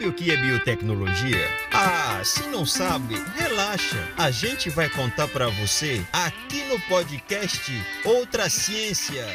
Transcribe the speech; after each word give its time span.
Sabe 0.00 0.08
o 0.08 0.14
que 0.14 0.30
é 0.30 0.36
biotecnologia? 0.38 1.46
Ah, 1.70 2.24
se 2.24 2.48
não 2.48 2.64
sabe, 2.64 3.16
relaxa. 3.36 3.98
A 4.16 4.30
gente 4.30 4.70
vai 4.70 4.88
contar 4.88 5.28
para 5.28 5.50
você 5.50 6.02
aqui 6.10 6.64
no 6.70 6.80
podcast 6.88 7.70
Outra 8.02 8.48
Ciência. 8.48 9.26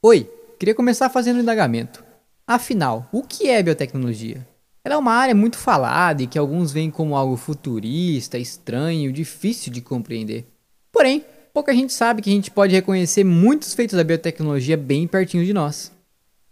Oi, 0.00 0.30
queria 0.58 0.74
começar 0.74 1.10
fazendo 1.10 1.36
um 1.36 1.42
indagamento. 1.42 2.02
Afinal, 2.46 3.06
o 3.12 3.22
que 3.22 3.50
é 3.50 3.62
biotecnologia? 3.62 4.48
Ela 4.82 4.94
é 4.94 4.98
uma 4.98 5.12
área 5.12 5.34
muito 5.34 5.58
falada 5.58 6.22
e 6.22 6.26
que 6.26 6.38
alguns 6.38 6.72
veem 6.72 6.90
como 6.90 7.14
algo 7.14 7.36
futurista, 7.36 8.38
estranho, 8.38 9.12
difícil 9.12 9.70
de 9.70 9.82
compreender. 9.82 10.46
Porém, 10.90 11.26
pouca 11.54 11.72
gente 11.72 11.92
sabe 11.92 12.20
que 12.20 12.28
a 12.28 12.32
gente 12.32 12.50
pode 12.50 12.74
reconhecer 12.74 13.22
muitos 13.22 13.74
feitos 13.74 13.96
da 13.96 14.02
biotecnologia 14.02 14.76
bem 14.76 15.06
pertinho 15.06 15.44
de 15.44 15.52
nós. 15.52 15.92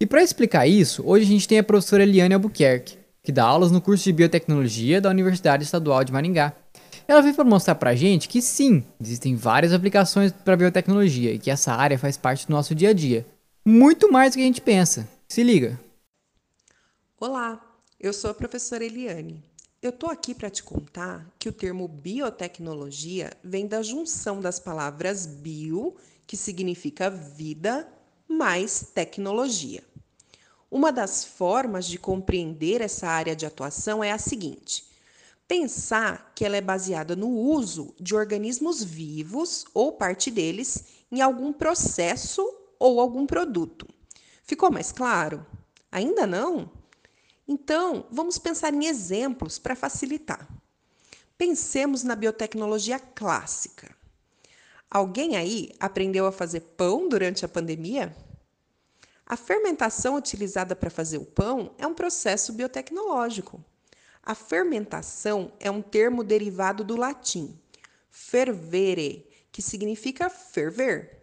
E 0.00 0.06
para 0.06 0.22
explicar 0.22 0.66
isso, 0.68 1.02
hoje 1.04 1.24
a 1.24 1.28
gente 1.28 1.48
tem 1.48 1.58
a 1.58 1.64
professora 1.64 2.04
Eliane 2.04 2.34
Albuquerque, 2.34 2.96
que 3.20 3.32
dá 3.32 3.44
aulas 3.44 3.72
no 3.72 3.80
curso 3.80 4.04
de 4.04 4.12
biotecnologia 4.12 5.00
da 5.00 5.10
Universidade 5.10 5.64
Estadual 5.64 6.04
de 6.04 6.12
Maringá. 6.12 6.52
Ela 7.08 7.20
veio 7.20 7.34
para 7.34 7.44
mostrar 7.44 7.74
para 7.74 7.90
a 7.90 7.94
gente 7.96 8.28
que 8.28 8.40
sim, 8.40 8.84
existem 9.00 9.34
várias 9.34 9.72
aplicações 9.72 10.30
para 10.30 10.56
biotecnologia 10.56 11.32
e 11.32 11.38
que 11.38 11.50
essa 11.50 11.72
área 11.72 11.98
faz 11.98 12.16
parte 12.16 12.46
do 12.46 12.52
nosso 12.52 12.72
dia 12.72 12.90
a 12.90 12.92
dia. 12.92 13.26
Muito 13.64 14.10
mais 14.10 14.32
do 14.32 14.36
que 14.36 14.42
a 14.42 14.46
gente 14.46 14.60
pensa. 14.60 15.08
Se 15.28 15.42
liga! 15.42 15.78
Olá, 17.20 17.60
eu 17.98 18.12
sou 18.12 18.30
a 18.30 18.34
professora 18.34 18.84
Eliane. 18.84 19.42
Eu 19.82 19.90
estou 19.90 20.08
aqui 20.08 20.32
para 20.32 20.48
te 20.48 20.62
contar 20.62 21.28
que 21.40 21.48
o 21.48 21.52
termo 21.52 21.88
biotecnologia 21.88 23.32
vem 23.42 23.66
da 23.66 23.82
junção 23.82 24.40
das 24.40 24.60
palavras 24.60 25.26
bio, 25.26 25.96
que 26.24 26.36
significa 26.36 27.10
vida, 27.10 27.92
mais 28.28 28.92
tecnologia. 28.94 29.82
Uma 30.70 30.92
das 30.92 31.24
formas 31.24 31.84
de 31.84 31.98
compreender 31.98 32.80
essa 32.80 33.08
área 33.08 33.34
de 33.34 33.44
atuação 33.44 34.04
é 34.04 34.12
a 34.12 34.18
seguinte: 34.18 34.86
pensar 35.48 36.30
que 36.32 36.44
ela 36.44 36.56
é 36.56 36.60
baseada 36.60 37.16
no 37.16 37.28
uso 37.28 37.92
de 37.98 38.14
organismos 38.14 38.84
vivos 38.84 39.64
ou 39.74 39.94
parte 39.94 40.30
deles 40.30 40.84
em 41.10 41.20
algum 41.20 41.52
processo 41.52 42.40
ou 42.78 43.00
algum 43.00 43.26
produto. 43.26 43.88
Ficou 44.44 44.70
mais 44.70 44.92
claro? 44.92 45.44
Ainda 45.90 46.24
não? 46.24 46.70
Então, 47.46 48.06
vamos 48.10 48.38
pensar 48.38 48.72
em 48.72 48.86
exemplos 48.86 49.58
para 49.58 49.76
facilitar. 49.76 50.48
Pensemos 51.36 52.02
na 52.02 52.14
biotecnologia 52.14 52.98
clássica. 52.98 53.94
Alguém 54.90 55.36
aí 55.36 55.70
aprendeu 55.80 56.26
a 56.26 56.32
fazer 56.32 56.60
pão 56.60 57.08
durante 57.08 57.44
a 57.44 57.48
pandemia? 57.48 58.14
A 59.26 59.36
fermentação 59.36 60.16
utilizada 60.16 60.76
para 60.76 60.90
fazer 60.90 61.18
o 61.18 61.24
pão 61.24 61.74
é 61.78 61.86
um 61.86 61.94
processo 61.94 62.52
biotecnológico. 62.52 63.64
A 64.22 64.34
fermentação 64.34 65.52
é 65.58 65.70
um 65.70 65.82
termo 65.82 66.22
derivado 66.22 66.84
do 66.84 66.96
latim 66.96 67.58
fervere, 68.12 69.26
que 69.50 69.62
significa 69.62 70.28
ferver. 70.28 71.21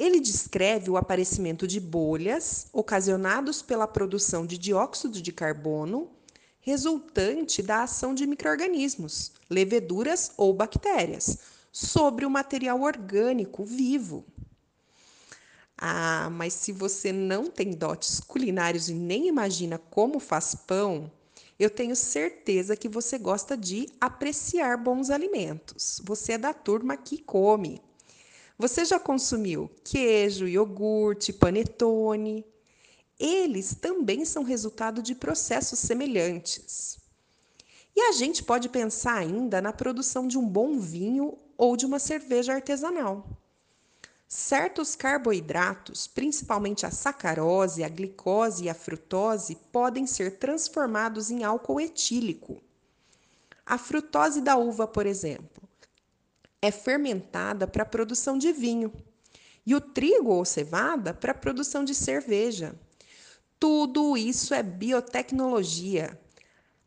Ele 0.00 0.18
descreve 0.18 0.90
o 0.90 0.96
aparecimento 0.96 1.66
de 1.66 1.78
bolhas 1.78 2.68
ocasionados 2.72 3.60
pela 3.60 3.86
produção 3.86 4.46
de 4.46 4.56
dióxido 4.56 5.20
de 5.20 5.30
carbono 5.30 6.10
resultante 6.58 7.62
da 7.62 7.82
ação 7.82 8.14
de 8.14 8.26
microrganismos, 8.26 9.32
leveduras 9.50 10.32
ou 10.38 10.54
bactérias 10.54 11.36
sobre 11.70 12.24
o 12.24 12.30
material 12.30 12.80
orgânico 12.80 13.62
vivo. 13.62 14.24
Ah, 15.76 16.30
mas 16.32 16.54
se 16.54 16.72
você 16.72 17.12
não 17.12 17.50
tem 17.50 17.72
dotes 17.72 18.20
culinários 18.20 18.88
e 18.88 18.94
nem 18.94 19.28
imagina 19.28 19.76
como 19.76 20.18
faz 20.18 20.54
pão, 20.54 21.12
eu 21.58 21.68
tenho 21.68 21.94
certeza 21.94 22.74
que 22.74 22.88
você 22.88 23.18
gosta 23.18 23.54
de 23.54 23.86
apreciar 24.00 24.78
bons 24.78 25.10
alimentos. 25.10 26.00
Você 26.02 26.32
é 26.32 26.38
da 26.38 26.54
turma 26.54 26.96
que 26.96 27.18
come. 27.18 27.82
Você 28.60 28.84
já 28.84 29.00
consumiu 29.00 29.70
queijo, 29.82 30.46
iogurte, 30.46 31.32
panetone? 31.32 32.44
Eles 33.18 33.74
também 33.74 34.26
são 34.26 34.42
resultado 34.42 35.02
de 35.02 35.14
processos 35.14 35.78
semelhantes. 35.78 36.98
E 37.96 38.02
a 38.02 38.12
gente 38.12 38.42
pode 38.42 38.68
pensar 38.68 39.14
ainda 39.14 39.62
na 39.62 39.72
produção 39.72 40.28
de 40.28 40.36
um 40.36 40.46
bom 40.46 40.78
vinho 40.78 41.38
ou 41.56 41.74
de 41.74 41.86
uma 41.86 41.98
cerveja 41.98 42.52
artesanal. 42.52 43.26
Certos 44.28 44.94
carboidratos, 44.94 46.06
principalmente 46.06 46.84
a 46.84 46.90
sacarose, 46.90 47.82
a 47.82 47.88
glicose 47.88 48.64
e 48.64 48.68
a 48.68 48.74
frutose, 48.74 49.54
podem 49.72 50.06
ser 50.06 50.36
transformados 50.36 51.30
em 51.30 51.44
álcool 51.44 51.80
etílico. 51.80 52.60
A 53.64 53.78
frutose 53.78 54.42
da 54.42 54.58
uva, 54.58 54.86
por 54.86 55.06
exemplo, 55.06 55.69
é 56.62 56.70
fermentada 56.70 57.66
para 57.66 57.82
a 57.82 57.86
produção 57.86 58.36
de 58.36 58.52
vinho 58.52 58.92
e 59.64 59.74
o 59.74 59.80
trigo 59.80 60.32
ou 60.32 60.44
cevada 60.44 61.14
para 61.14 61.32
a 61.32 61.34
produção 61.34 61.84
de 61.84 61.94
cerveja. 61.94 62.74
Tudo 63.58 64.16
isso 64.16 64.54
é 64.54 64.62
biotecnologia, 64.62 66.18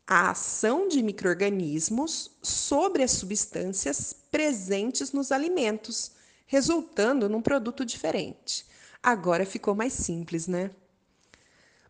a 0.06 0.30
ação 0.30 0.88
de 0.88 1.02
microrganismos 1.02 2.30
sobre 2.42 3.02
as 3.02 3.12
substâncias 3.12 4.14
presentes 4.30 5.12
nos 5.12 5.32
alimentos, 5.32 6.12
resultando 6.46 7.28
num 7.28 7.40
produto 7.40 7.84
diferente. 7.84 8.66
Agora 9.02 9.46
ficou 9.46 9.74
mais 9.74 9.92
simples, 9.92 10.46
né? 10.46 10.70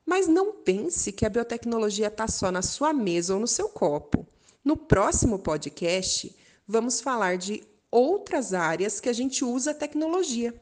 Mas 0.04 0.28
não 0.28 0.52
pense 0.52 1.10
que 1.12 1.24
a 1.24 1.30
biotecnologia 1.30 2.08
está 2.08 2.28
só 2.28 2.52
na 2.52 2.60
sua 2.60 2.92
mesa 2.92 3.34
ou 3.34 3.40
no 3.40 3.46
seu 3.48 3.68
copo. 3.70 4.26
No 4.62 4.76
próximo 4.76 5.38
podcast, 5.38 6.34
vamos 6.68 7.00
falar 7.00 7.38
de 7.38 7.62
outras 7.94 8.52
áreas 8.52 8.98
que 8.98 9.08
a 9.08 9.12
gente 9.12 9.44
usa 9.44 9.70
a 9.70 9.74
tecnologia 9.74 10.52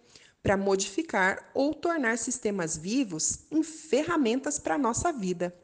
para 0.43 0.55
modificar 0.55 1.51
ou 1.55 1.73
tornar 1.73 2.19
sistemas 2.19 2.77
vivos 2.77 3.47
em 3.51 3.63
ferramentas 3.63 4.59
para 4.59 4.75
a 4.75 4.79
nossa 4.79 5.11
vida. 5.11 5.55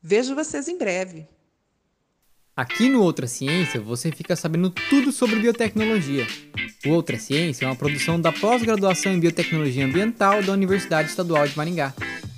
Vejo 0.00 0.36
vocês 0.36 0.68
em 0.68 0.78
breve. 0.78 1.26
Aqui 2.54 2.88
no 2.88 3.02
Outra 3.02 3.26
Ciência 3.26 3.80
você 3.80 4.12
fica 4.12 4.36
sabendo 4.36 4.70
tudo 4.70 5.10
sobre 5.10 5.40
biotecnologia. 5.40 6.24
O 6.86 6.90
Outra 6.90 7.18
Ciência 7.18 7.64
é 7.64 7.68
uma 7.68 7.74
produção 7.74 8.20
da 8.20 8.30
pós-graduação 8.30 9.12
em 9.12 9.20
Biotecnologia 9.20 9.84
Ambiental 9.84 10.40
da 10.42 10.52
Universidade 10.52 11.10
Estadual 11.10 11.48
de 11.48 11.56
Maringá, 11.56 11.92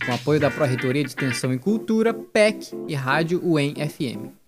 com 0.06 0.12
apoio 0.12 0.40
da 0.40 0.50
Pró-Reitoria 0.50 1.04
de 1.04 1.10
Extensão 1.10 1.52
e 1.52 1.58
Cultura, 1.58 2.14
PEC 2.14 2.70
e 2.88 2.94
Rádio 2.94 3.40
UEM 3.44 3.74
FM. 3.74 4.47